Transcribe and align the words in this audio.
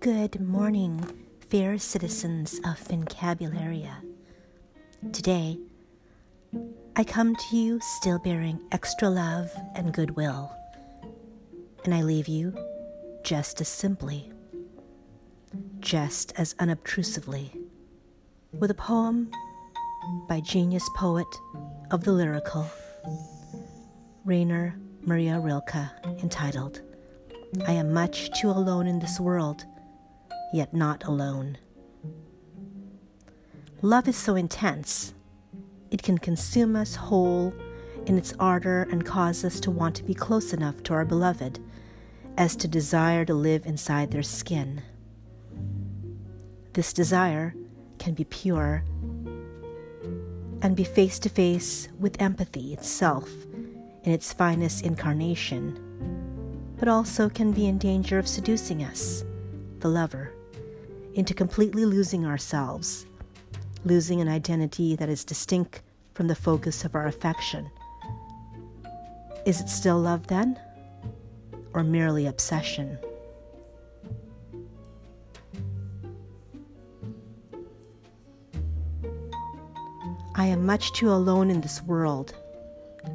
Good 0.00 0.40
morning, 0.40 1.04
fair 1.50 1.76
citizens 1.76 2.60
of 2.64 2.78
Fincabularia. 2.78 3.96
Today, 5.12 5.58
I 6.94 7.02
come 7.02 7.34
to 7.34 7.56
you 7.56 7.80
still 7.80 8.20
bearing 8.20 8.60
extra 8.70 9.10
love 9.10 9.50
and 9.74 9.92
goodwill, 9.92 10.52
and 11.84 11.92
I 11.92 12.02
leave 12.02 12.28
you 12.28 12.56
just 13.24 13.60
as 13.60 13.66
simply, 13.66 14.30
just 15.80 16.32
as 16.36 16.54
unobtrusively, 16.60 17.50
with 18.52 18.70
a 18.70 18.74
poem 18.74 19.32
by 20.28 20.40
genius 20.40 20.88
poet 20.94 21.26
of 21.90 22.04
the 22.04 22.12
lyrical, 22.12 22.70
Rainer 24.24 24.78
Maria 25.02 25.40
Rilke, 25.40 25.90
entitled 26.22 26.82
I 27.66 27.72
am 27.72 27.92
much 27.92 28.30
too 28.38 28.50
alone 28.50 28.86
in 28.86 28.98
this 28.98 29.18
world, 29.18 29.64
yet 30.52 30.74
not 30.74 31.04
alone. 31.04 31.58
Love 33.82 34.08
is 34.08 34.16
so 34.16 34.34
intense, 34.34 35.14
it 35.90 36.02
can 36.02 36.18
consume 36.18 36.74
us 36.76 36.94
whole 36.96 37.52
in 38.06 38.18
its 38.18 38.34
ardor 38.40 38.88
and 38.90 39.04
cause 39.04 39.44
us 39.44 39.60
to 39.60 39.70
want 39.70 39.94
to 39.94 40.02
be 40.02 40.14
close 40.14 40.52
enough 40.52 40.82
to 40.82 40.94
our 40.94 41.04
beloved 41.04 41.60
as 42.36 42.56
to 42.56 42.68
desire 42.68 43.24
to 43.24 43.34
live 43.34 43.66
inside 43.66 44.10
their 44.10 44.22
skin. 44.22 44.82
This 46.72 46.92
desire 46.92 47.54
can 47.98 48.14
be 48.14 48.24
pure 48.24 48.84
and 50.62 50.74
be 50.74 50.84
face 50.84 51.18
to 51.20 51.28
face 51.28 51.88
with 51.98 52.20
empathy 52.20 52.72
itself 52.72 53.30
in 54.04 54.12
its 54.12 54.32
finest 54.32 54.84
incarnation 54.84 55.84
but 56.78 56.88
also 56.88 57.28
can 57.28 57.52
be 57.52 57.66
in 57.66 57.78
danger 57.78 58.18
of 58.18 58.28
seducing 58.28 58.84
us, 58.84 59.24
the 59.80 59.88
lover, 59.88 60.32
into 61.18 61.34
completely 61.34 61.84
losing 61.84 62.24
ourselves, 62.24 63.04
losing 63.84 64.20
an 64.20 64.28
identity 64.28 64.94
that 64.94 65.08
is 65.08 65.24
distinct 65.24 65.82
from 66.14 66.28
the 66.28 66.34
focus 66.34 66.84
of 66.84 66.94
our 66.94 67.08
affection. 67.08 67.68
Is 69.44 69.60
it 69.60 69.68
still 69.68 69.98
love 69.98 70.28
then? 70.28 70.60
Or 71.74 71.82
merely 71.82 72.28
obsession? 72.28 72.96
I 80.36 80.46
am 80.46 80.64
much 80.64 80.92
too 80.92 81.10
alone 81.10 81.50
in 81.50 81.60
this 81.60 81.82
world, 81.82 82.32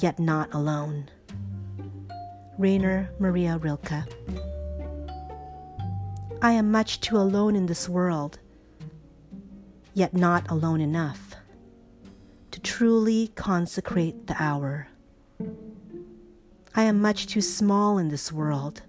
yet 0.00 0.18
not 0.18 0.52
alone. 0.52 1.08
Rainer 2.58 3.08
Maria 3.20 3.56
Rilke. 3.58 4.02
I 6.42 6.52
am 6.52 6.70
much 6.70 7.00
too 7.00 7.16
alone 7.16 7.56
in 7.56 7.66
this 7.66 7.88
world, 7.88 8.38
yet 9.94 10.14
not 10.14 10.50
alone 10.50 10.80
enough 10.80 11.34
to 12.50 12.60
truly 12.60 13.28
consecrate 13.34 14.26
the 14.26 14.36
hour. 14.42 14.88
I 16.74 16.84
am 16.84 17.00
much 17.00 17.26
too 17.26 17.40
small 17.40 17.98
in 17.98 18.08
this 18.08 18.30
world, 18.30 18.82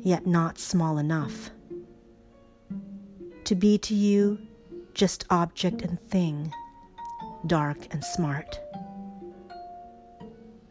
yet 0.00 0.26
not 0.26 0.58
small 0.58 0.98
enough 0.98 1.50
to 3.44 3.54
be 3.54 3.76
to 3.78 3.94
you 3.94 4.38
just 4.94 5.24
object 5.28 5.82
and 5.82 6.00
thing, 6.00 6.52
dark 7.46 7.92
and 7.92 8.02
smart. 8.02 8.60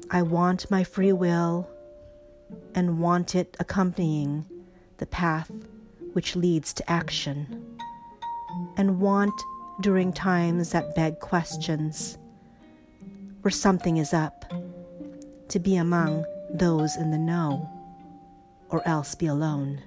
I 0.10 0.22
want 0.22 0.72
my 0.72 0.84
free 0.84 1.12
will 1.12 1.70
and 2.74 3.00
want 3.00 3.36
it 3.36 3.56
accompanying 3.60 4.46
the 4.98 5.06
path 5.06 5.52
which 6.14 6.36
leads 6.36 6.74
to 6.74 6.90
action, 6.90 7.78
and 8.78 9.00
want 9.00 9.34
during 9.82 10.14
times 10.14 10.72
that 10.72 10.96
beg 10.96 11.20
questions 11.20 12.18
where 13.42 13.52
something 13.52 13.98
is 13.98 14.14
up 14.14 14.52
to 15.50 15.60
be 15.60 15.76
among 15.76 16.26
those 16.50 16.96
in 16.96 17.12
the 17.12 17.18
know 17.18 17.70
or 18.70 18.88
else 18.88 19.16
be 19.16 19.26
alone. 19.26 19.82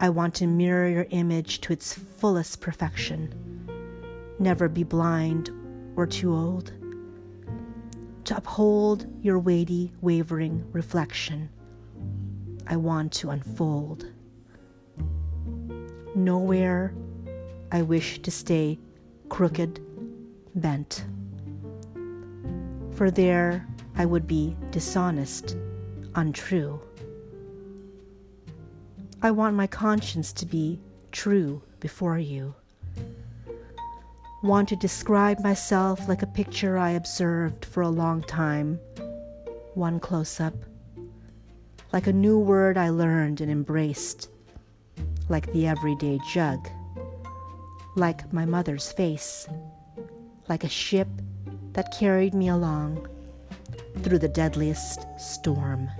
I 0.00 0.08
want 0.08 0.34
to 0.36 0.46
mirror 0.46 0.88
your 0.88 1.06
image 1.10 1.60
to 1.62 1.72
its 1.72 1.94
fullest 1.94 2.60
perfection, 2.60 3.34
never 4.38 4.68
be 4.68 4.84
blind 4.84 5.50
or 5.96 6.06
too 6.06 6.34
old 6.34 6.72
to 8.24 8.36
uphold 8.36 9.06
your 9.22 9.40
weighty, 9.40 9.92
wavering 10.00 10.64
reflection. 10.70 11.48
I 12.66 12.76
want 12.76 13.12
to 13.14 13.30
unfold. 13.30 14.06
Nowhere 16.14 16.94
I 17.72 17.82
wish 17.82 18.20
to 18.22 18.30
stay 18.30 18.78
crooked, 19.28 19.80
bent. 20.54 21.04
For 22.94 23.10
there 23.10 23.66
I 23.96 24.04
would 24.06 24.26
be 24.26 24.56
dishonest, 24.70 25.56
untrue. 26.14 26.80
I 29.22 29.30
want 29.30 29.56
my 29.56 29.66
conscience 29.66 30.32
to 30.34 30.46
be 30.46 30.80
true 31.12 31.62
before 31.80 32.18
you 32.18 32.54
want 34.42 34.70
to 34.70 34.76
describe 34.76 35.38
myself 35.40 36.08
like 36.08 36.22
a 36.22 36.26
picture 36.26 36.78
I 36.78 36.90
observed 36.90 37.64
for 37.64 37.82
a 37.82 37.88
long 37.88 38.22
time, 38.22 38.80
one 39.74 40.00
close 40.00 40.40
up, 40.40 40.54
like 41.92 42.06
a 42.06 42.12
new 42.12 42.38
word 42.38 42.76
I 42.76 42.90
learned 42.90 43.40
and 43.40 43.50
embraced, 43.50 44.28
like 45.28 45.52
the 45.52 45.66
everyday 45.66 46.18
jug, 46.28 46.68
like 47.96 48.32
my 48.32 48.44
mother's 48.44 48.92
face, 48.92 49.48
like 50.48 50.64
a 50.64 50.68
ship 50.68 51.08
that 51.72 51.96
carried 51.98 52.34
me 52.34 52.48
along 52.48 53.08
through 54.02 54.18
the 54.18 54.28
deadliest 54.28 55.04
storm. 55.18 55.90